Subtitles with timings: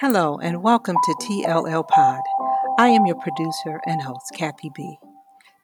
[0.00, 2.22] Hello, and welcome to TLL Pod.
[2.78, 4.98] I am your producer and host, Kathy B.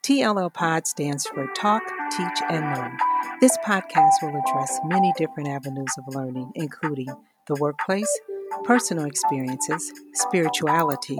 [0.03, 2.95] TLL Pod stands for Talk, Teach, and Learn.
[3.41, 7.07] This podcast will address many different avenues of learning, including
[7.47, 8.19] the workplace,
[8.63, 11.17] personal experiences, spirituality,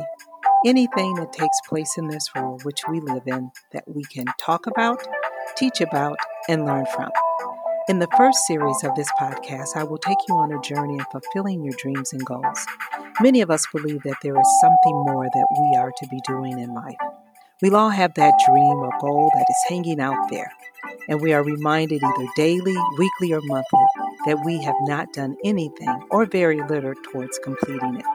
[0.63, 4.67] anything that takes place in this world which we live in that we can talk
[4.67, 5.01] about,
[5.55, 7.09] teach about, and learn from.
[7.89, 11.05] In the first series of this podcast, I will take you on a journey in
[11.11, 12.65] fulfilling your dreams and goals.
[13.19, 16.59] Many of us believe that there is something more that we are to be doing
[16.59, 16.97] in life.
[17.63, 20.51] We all have that dream or goal that is hanging out there,
[21.09, 23.85] and we are reminded either daily, weekly, or monthly
[24.27, 28.05] that we have not done anything or very little towards completing it.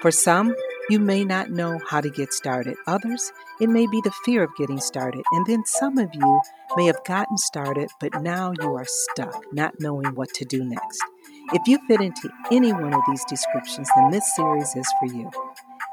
[0.00, 0.54] For some,
[0.88, 2.76] you may not know how to get started.
[2.86, 5.22] Others, it may be the fear of getting started.
[5.32, 6.40] And then some of you
[6.76, 11.02] may have gotten started, but now you are stuck, not knowing what to do next.
[11.50, 15.30] If you fit into any one of these descriptions, then this series is for you.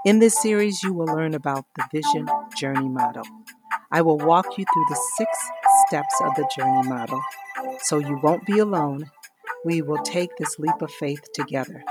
[0.06, 3.24] In this series, you will learn about the Vision Journey Model.
[3.90, 5.30] I will walk you through the six
[5.88, 7.22] steps of the journey model
[7.84, 9.10] so you won't be alone.
[9.64, 11.86] We will take this leap of faith together.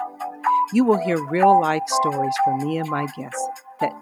[0.75, 3.49] You will hear real life stories from me and my guests
[3.81, 3.95] that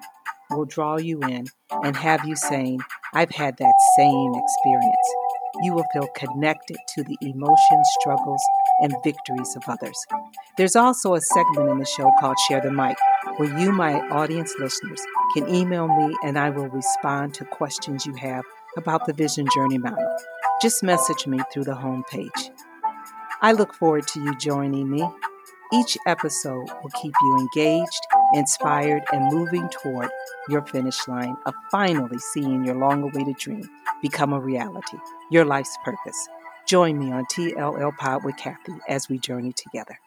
[0.50, 1.46] will draw you in
[1.84, 2.80] and have you saying,
[3.14, 5.21] I've had that same experience.
[5.62, 8.42] You will feel connected to the emotions, struggles,
[8.80, 9.96] and victories of others.
[10.56, 12.96] There's also a segment in the show called Share the Mic,
[13.36, 15.00] where you, my audience listeners,
[15.34, 18.44] can email me and I will respond to questions you have
[18.76, 20.16] about the Vision Journey Model.
[20.62, 22.50] Just message me through the homepage.
[23.40, 25.06] I look forward to you joining me
[25.72, 30.08] each episode will keep you engaged, inspired, and moving toward
[30.48, 33.68] your finish line of finally seeing your long awaited dream
[34.00, 34.98] become a reality,
[35.30, 36.28] your life's purpose.
[36.66, 39.98] Join me on TLL Pod with Kathy as we journey together.